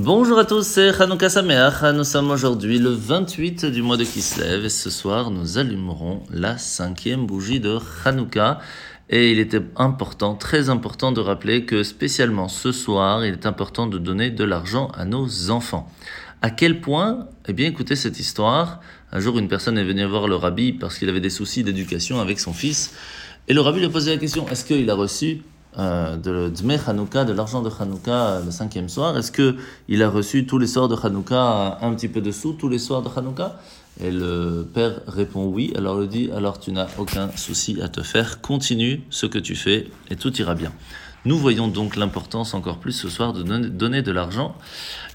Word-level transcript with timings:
Bonjour 0.00 0.38
à 0.38 0.44
tous, 0.44 0.64
c'est 0.64 0.90
Hanouka 1.02 1.28
Sameach. 1.28 1.82
Nous 1.92 2.04
sommes 2.04 2.30
aujourd'hui 2.30 2.78
le 2.78 2.90
28 2.90 3.64
du 3.64 3.82
mois 3.82 3.96
de 3.96 4.04
Kislev 4.04 4.64
et 4.64 4.68
ce 4.68 4.90
soir 4.90 5.32
nous 5.32 5.58
allumerons 5.58 6.22
la 6.30 6.56
cinquième 6.56 7.26
bougie 7.26 7.58
de 7.58 7.80
Hanouka. 8.04 8.60
Et 9.10 9.32
il 9.32 9.40
était 9.40 9.60
important, 9.74 10.36
très 10.36 10.70
important 10.70 11.10
de 11.10 11.20
rappeler 11.20 11.64
que 11.64 11.82
spécialement 11.82 12.46
ce 12.46 12.70
soir, 12.70 13.26
il 13.26 13.32
est 13.32 13.44
important 13.44 13.88
de 13.88 13.98
donner 13.98 14.30
de 14.30 14.44
l'argent 14.44 14.86
à 14.94 15.04
nos 15.04 15.50
enfants. 15.50 15.90
À 16.42 16.50
quel 16.50 16.80
point? 16.80 17.26
Eh 17.48 17.52
bien 17.52 17.66
écoutez 17.66 17.96
cette 17.96 18.20
histoire. 18.20 18.78
Un 19.10 19.18
jour 19.18 19.36
une 19.36 19.48
personne 19.48 19.78
est 19.78 19.84
venue 19.84 20.04
voir 20.04 20.28
le 20.28 20.36
rabbi 20.36 20.74
parce 20.74 20.96
qu'il 20.96 21.08
avait 21.08 21.20
des 21.20 21.28
soucis 21.28 21.64
d'éducation 21.64 22.20
avec 22.20 22.38
son 22.38 22.52
fils. 22.52 22.94
Et 23.48 23.52
le 23.52 23.60
rabbi 23.60 23.80
lui 23.80 23.86
a 23.86 23.90
posé 23.90 24.12
la 24.12 24.18
question, 24.18 24.48
est-ce 24.48 24.64
qu'il 24.64 24.88
a 24.90 24.94
reçu 24.94 25.42
euh, 25.78 26.16
de 26.16 26.50
Hanouka, 26.88 27.24
de 27.24 27.32
l'argent 27.32 27.62
de 27.62 27.70
Hanouka 27.70 28.10
euh, 28.10 28.44
le 28.44 28.50
cinquième 28.50 28.88
soir 28.88 29.16
Est-ce 29.18 29.30
qu'il 29.30 30.02
a 30.02 30.08
reçu 30.08 30.46
tous 30.46 30.58
les 30.58 30.66
soirs 30.66 30.88
de 30.88 30.96
Hanouka 30.96 31.78
un 31.82 31.94
petit 31.94 32.08
peu 32.08 32.20
de 32.20 32.30
sous, 32.30 32.54
tous 32.54 32.68
les 32.68 32.78
soirs 32.78 33.02
de 33.02 33.08
Hanouka? 33.14 33.56
Et 34.00 34.10
le 34.10 34.66
père 34.72 35.00
répond 35.06 35.44
oui. 35.46 35.72
Alors 35.76 36.02
il 36.02 36.08
dit 36.08 36.30
alors 36.34 36.58
tu 36.58 36.72
n'as 36.72 36.86
aucun 36.98 37.30
souci 37.36 37.80
à 37.82 37.88
te 37.88 38.02
faire, 38.02 38.40
continue 38.40 39.02
ce 39.10 39.26
que 39.26 39.38
tu 39.38 39.54
fais 39.54 39.88
et 40.10 40.16
tout 40.16 40.34
ira 40.40 40.54
bien. 40.54 40.72
Nous 41.24 41.36
voyons 41.36 41.68
donc 41.68 41.96
l'importance 41.96 42.54
encore 42.54 42.78
plus 42.78 42.92
ce 42.92 43.08
soir 43.08 43.32
de 43.32 43.42
donner 43.42 44.02
de 44.02 44.12
l'argent 44.12 44.54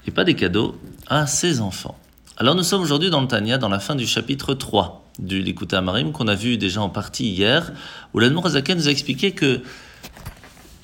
et 0.06 0.10
pas 0.10 0.24
des 0.24 0.34
cadeaux 0.34 0.76
à 1.08 1.26
ses 1.26 1.60
enfants. 1.60 1.98
Alors 2.36 2.54
nous 2.54 2.62
sommes 2.62 2.82
aujourd'hui 2.82 3.10
dans 3.10 3.20
le 3.20 3.26
Tania, 3.26 3.58
dans 3.58 3.68
la 3.68 3.80
fin 3.80 3.94
du 3.94 4.06
chapitre 4.06 4.54
3 4.54 5.04
du 5.18 5.40
Likuta 5.40 5.78
Amarim 5.78 6.12
qu'on 6.12 6.28
a 6.28 6.34
vu 6.34 6.56
déjà 6.58 6.80
en 6.82 6.88
partie 6.88 7.28
hier, 7.28 7.72
où 8.12 8.18
l'Admour 8.18 8.48
nous 8.48 8.88
a 8.88 8.90
expliqué 8.90 9.32
que 9.32 9.60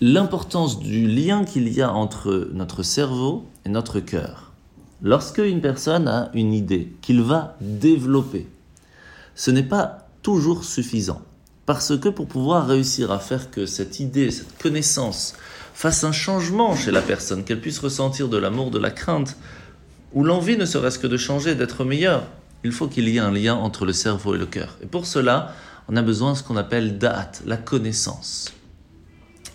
l'importance 0.02 0.78
du 0.78 1.06
lien 1.06 1.44
qu'il 1.44 1.68
y 1.68 1.82
a 1.82 1.92
entre 1.92 2.48
notre 2.54 2.82
cerveau 2.82 3.46
et 3.66 3.68
notre 3.68 4.00
cœur. 4.00 4.52
Lorsque 5.02 5.38
une 5.38 5.60
personne 5.60 6.08
a 6.08 6.30
une 6.32 6.54
idée 6.54 6.90
qu'il 7.02 7.20
va 7.20 7.56
développer, 7.60 8.48
ce 9.34 9.50
n'est 9.50 9.62
pas 9.62 10.08
toujours 10.22 10.64
suffisant. 10.64 11.20
Parce 11.66 11.98
que 11.98 12.08
pour 12.08 12.28
pouvoir 12.28 12.66
réussir 12.66 13.12
à 13.12 13.18
faire 13.18 13.50
que 13.50 13.66
cette 13.66 14.00
idée, 14.00 14.30
cette 14.30 14.60
connaissance 14.60 15.34
fasse 15.74 16.02
un 16.02 16.12
changement 16.12 16.74
chez 16.76 16.90
la 16.90 17.02
personne, 17.02 17.44
qu'elle 17.44 17.60
puisse 17.60 17.78
ressentir 17.78 18.28
de 18.28 18.38
l'amour, 18.38 18.70
de 18.70 18.78
la 18.78 18.90
crainte, 18.90 19.36
ou 20.14 20.24
l'envie 20.24 20.56
ne 20.56 20.64
serait-ce 20.64 20.98
que 20.98 21.06
de 21.06 21.18
changer, 21.18 21.54
d'être 21.54 21.84
meilleur, 21.84 22.24
il 22.64 22.72
faut 22.72 22.88
qu'il 22.88 23.08
y 23.08 23.16
ait 23.16 23.20
un 23.20 23.30
lien 23.30 23.54
entre 23.54 23.84
le 23.84 23.92
cerveau 23.92 24.34
et 24.34 24.38
le 24.38 24.46
cœur. 24.46 24.78
Et 24.82 24.86
pour 24.86 25.06
cela, 25.06 25.54
on 25.88 25.96
a 25.96 26.02
besoin 26.02 26.32
de 26.32 26.38
ce 26.38 26.42
qu'on 26.42 26.56
appelle 26.56 26.98
da'at, 26.98 27.32
la 27.46 27.58
connaissance. 27.58 28.52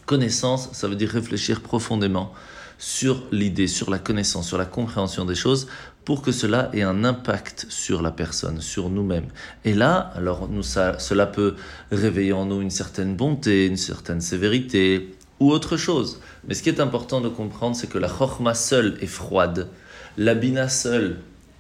Connaissance, 0.06 0.70
ça 0.74 0.88
veut 0.88 0.96
dire 0.96 1.10
réfléchir 1.10 1.62
profondément 1.62 2.34
sur 2.78 3.24
l'idée, 3.32 3.68
sur 3.68 3.90
la 3.90 4.00
connaissance, 4.00 4.48
sur 4.48 4.58
la 4.58 4.66
compréhension 4.66 5.26
des 5.26 5.36
choses, 5.36 5.68
pour 6.04 6.22
que 6.22 6.32
cela 6.32 6.70
ait 6.74 6.84
un 6.84 7.04
impact 7.04 7.66
sur 7.70 8.02
la 8.02 8.12
personne, 8.12 8.62
sur 8.62 8.90
nous-mêmes. 8.90 9.28
Et 9.64 9.74
là, 9.74 10.12
alors 10.16 10.48
nous, 10.48 10.62
ça, 10.62 11.00
cela 11.00 11.26
peut 11.26 11.56
réveiller 11.92 12.34
en 12.34 12.46
nous 12.46 12.62
une 12.62 12.70
certaine 12.70 13.16
bonté, 13.16 13.66
une 13.66 13.78
certaine 13.78 14.22
sévérité, 14.22 15.16
ou 15.40 15.52
autre 15.52 15.78
chose. 15.78 16.20
Mais 16.48 16.54
ce 16.54 16.62
qui 16.62 16.70
est 16.70 16.80
important 16.80 17.22
de 17.22 17.30
comprendre, 17.30 17.76
c'est 17.76 17.88
que 17.88 17.98
la 17.98 18.08
chorma 18.08 18.54
seule 18.54 18.98
est 19.02 19.08
froide, 19.08 19.70
la 20.18 20.36
bina 20.36 20.70
seule 20.70 21.18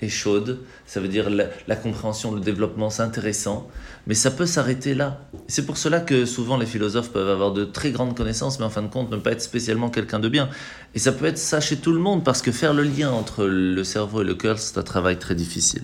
chaude, 0.09 0.59
ça 0.85 0.99
veut 0.99 1.07
dire 1.07 1.29
la, 1.29 1.75
compréhension, 1.75 2.33
le 2.33 2.41
développement, 2.41 2.89
c'est 2.89 3.03
intéressant, 3.03 3.67
mais 4.07 4.13
ça 4.13 4.31
peut 4.31 4.45
s'arrêter 4.45 4.93
là. 4.93 5.21
C'est 5.47 5.65
pour 5.65 5.77
cela 5.77 5.99
que 5.99 6.25
souvent 6.25 6.57
les 6.57 6.65
philosophes 6.65 7.11
peuvent 7.11 7.29
avoir 7.29 7.51
de 7.51 7.65
très 7.65 7.91
grandes 7.91 8.15
connaissances, 8.15 8.59
mais 8.59 8.65
en 8.65 8.69
fin 8.69 8.81
de 8.81 8.87
compte 8.87 9.11
ne 9.11 9.17
pas 9.17 9.31
être 9.31 9.41
spécialement 9.41 9.89
quelqu'un 9.89 10.19
de 10.19 10.29
bien. 10.29 10.49
Et 10.93 10.99
ça 10.99 11.11
peut 11.11 11.25
être 11.25 11.37
ça 11.37 11.59
chez 11.59 11.77
tout 11.77 11.91
le 11.91 11.99
monde, 11.99 12.23
parce 12.23 12.41
que 12.41 12.51
faire 12.51 12.73
le 12.73 12.83
lien 12.83 13.11
entre 13.11 13.45
le 13.45 13.83
cerveau 13.83 14.21
et 14.21 14.25
le 14.25 14.35
cœur, 14.35 14.59
c'est 14.59 14.77
un 14.77 14.83
travail 14.83 15.17
très 15.17 15.35
difficile. 15.35 15.83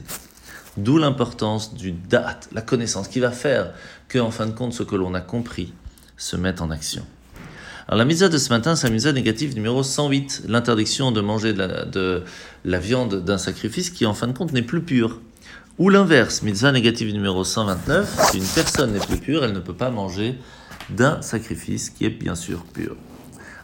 D'où 0.77 0.97
l'importance 0.97 1.73
du 1.73 1.91
date, 1.91 2.47
la 2.53 2.61
connaissance, 2.61 3.07
qui 3.07 3.19
va 3.19 3.31
faire 3.31 3.73
que, 4.07 4.19
en 4.19 4.31
fin 4.31 4.45
de 4.45 4.51
compte, 4.51 4.73
ce 4.73 4.83
que 4.83 4.95
l'on 4.95 5.13
a 5.13 5.21
compris 5.21 5.73
se 6.15 6.37
mette 6.37 6.61
en 6.61 6.71
action. 6.71 7.05
Alors 7.87 7.97
la 7.97 8.05
mise 8.05 8.19
de 8.19 8.37
ce 8.37 8.49
matin, 8.49 8.75
c'est 8.75 8.87
la 8.87 8.93
mise 8.93 9.07
négative 9.07 9.55
numéro 9.55 9.83
108, 9.83 10.43
l'interdiction 10.47 11.11
de 11.11 11.21
manger 11.21 11.53
de 11.53 12.23
la, 12.63 12.79
viande 12.79 13.23
d'un 13.23 13.37
sacrifice 13.37 13.89
qui 13.89 14.05
en 14.05 14.13
fin 14.13 14.27
de 14.27 14.37
compte 14.37 14.53
n'est 14.53 14.61
plus 14.61 14.81
pure. 14.81 15.19
Ou 15.79 15.89
l'inverse, 15.89 16.43
mitzvah 16.43 16.71
négative 16.71 17.11
numéro 17.13 17.43
129, 17.43 18.29
si 18.31 18.37
une 18.37 18.45
personne 18.45 18.93
n'est 18.93 18.99
plus 18.99 19.17
pure, 19.17 19.43
elle 19.43 19.53
ne 19.53 19.59
peut 19.59 19.73
pas 19.73 19.89
manger 19.89 20.37
d'un 20.89 21.21
sacrifice 21.21 21.89
qui 21.89 22.05
est 22.05 22.09
bien 22.09 22.35
sûr 22.35 22.63
pur. 22.65 22.95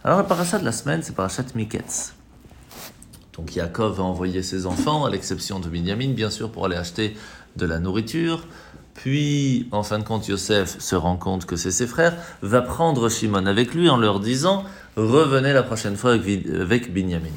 Alors 0.04 0.18
la 0.18 0.24
parachat 0.24 0.58
de 0.58 0.66
la 0.66 0.72
semaine, 0.72 1.02
c'est 1.04 1.16
parachat 1.16 1.44
Miketz. 1.54 2.14
Donc 3.34 3.56
Yaakov 3.56 4.00
a 4.00 4.04
envoyé 4.04 4.42
ses 4.42 4.66
enfants, 4.66 5.06
à 5.06 5.12
l'exception 5.12 5.60
de 5.60 5.70
Binyamin, 5.70 6.14
bien 6.14 6.32
sûr, 6.32 6.52
pour 6.52 6.66
aller 6.66 6.76
acheter 6.76 7.16
de 7.56 7.66
la 7.66 7.80
nourriture. 7.80 8.48
Puis, 8.98 9.70
en 9.72 9.84
fin 9.84 10.00
de 10.00 10.04
compte, 10.04 10.28
Yosef 10.28 10.80
se 10.80 10.96
rend 10.96 11.18
compte 11.18 11.46
que 11.46 11.56
c'est 11.56 11.70
ses 11.70 11.86
frères, 11.86 12.18
va 12.42 12.64
prendre 12.64 13.10
Shimon 13.10 13.46
avec 13.46 13.76
lui 13.76 13.90
en 13.90 13.98
leur 13.98 14.20
disant 14.20 14.64
Revenez 14.96 15.54
la 15.54 15.62
prochaine 15.62 15.96
fois 15.96 16.14
avec 16.14 16.92
Binyamin. 16.92 17.30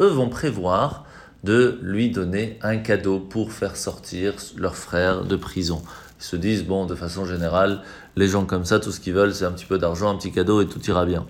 Eux 0.00 0.08
vont 0.08 0.28
prévoir 0.28 1.04
de 1.44 1.78
lui 1.80 2.10
donner 2.10 2.58
un 2.60 2.78
cadeau 2.78 3.20
pour 3.20 3.52
faire 3.52 3.76
sortir 3.76 4.34
leur 4.56 4.74
frère 4.74 5.22
de 5.24 5.36
prison. 5.36 5.80
Ils 6.18 6.24
se 6.24 6.34
disent 6.34 6.64
Bon, 6.64 6.86
de 6.86 6.96
façon 6.96 7.24
générale, 7.24 7.82
les 8.16 8.26
gens 8.26 8.44
comme 8.44 8.64
ça, 8.64 8.80
tout 8.80 8.90
ce 8.90 8.98
qu'ils 8.98 9.14
veulent, 9.14 9.32
c'est 9.32 9.44
un 9.44 9.52
petit 9.52 9.64
peu 9.64 9.78
d'argent, 9.78 10.10
un 10.10 10.16
petit 10.16 10.32
cadeau 10.32 10.60
et 10.60 10.66
tout 10.66 10.84
ira 10.86 11.06
bien. 11.06 11.24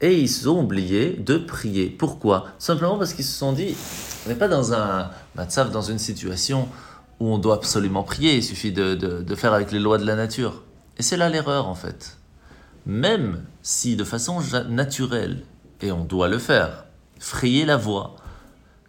Et 0.00 0.18
ils 0.18 0.48
ont 0.48 0.62
oublié 0.62 1.10
de 1.10 1.36
prier. 1.36 1.90
Pourquoi? 1.90 2.46
Simplement 2.58 2.96
parce 2.96 3.12
qu'ils 3.12 3.26
se 3.26 3.36
sont 3.36 3.52
dit 3.52 3.76
On 4.24 4.30
n'est 4.30 4.34
pas 4.34 4.48
dans 4.48 4.72
un 4.72 5.10
matzav, 5.36 5.70
dans 5.70 5.82
une 5.82 5.98
situation 5.98 6.68
où 7.20 7.32
on 7.32 7.38
doit 7.38 7.54
absolument 7.54 8.02
prier, 8.02 8.36
il 8.36 8.44
suffit 8.44 8.72
de, 8.72 9.34
faire 9.34 9.52
avec 9.52 9.72
les 9.72 9.78
lois 9.78 9.98
de 9.98 10.04
la 10.04 10.16
nature. 10.16 10.62
Et 10.98 11.02
c'est 11.02 11.16
là 11.16 11.28
l'erreur 11.28 11.68
en 11.68 11.74
fait. 11.74 12.18
Même 12.86 13.44
si 13.62 13.96
de 13.96 14.04
façon 14.04 14.40
naturelle, 14.68 15.42
et 15.80 15.92
on 15.92 16.04
doit 16.04 16.28
le 16.28 16.38
faire, 16.38 16.86
frayer 17.18 17.64
la 17.64 17.76
voie, 17.76 18.16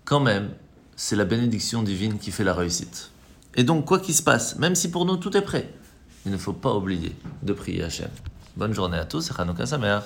quand 0.06 0.20
même, 0.20 0.50
c'est 0.96 1.16
la 1.16 1.26
bénédiction 1.26 1.84
divine 1.84 2.18
qui 2.18 2.32
fait 2.32 2.44
la 2.44 2.54
réussite. 2.54 3.12
Et 3.56 3.64
donc, 3.64 3.86
quoi 3.86 4.00
qu'il 4.00 4.16
se 4.16 4.24
passe, 4.24 4.58
même 4.58 4.76
si 4.76 4.90
pour 4.90 5.06
nous 5.06 5.18
tout 5.18 5.36
est 5.36 5.42
prêt, 5.42 5.72
il 6.26 6.32
ne 6.32 6.38
faut 6.38 6.54
pas 6.54 6.74
oublier 6.74 7.16
de 7.44 7.54
prier 7.54 7.84
Hachem. 7.84 8.10
Bonne 8.56 8.74
journée 8.74 8.98
à 8.98 9.06
tous 9.06 9.30
et 9.30 9.34
Chanukah 9.34 9.66
Sameach. 9.66 10.04